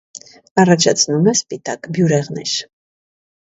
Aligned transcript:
Առաջացնում 0.61 1.29
է 1.33 1.33
սպիտակ 1.41 1.91
բյուրեղներ։ 1.99 2.57